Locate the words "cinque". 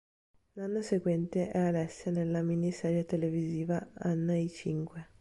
4.49-5.09